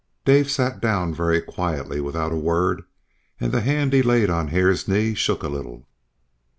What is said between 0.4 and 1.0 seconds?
sat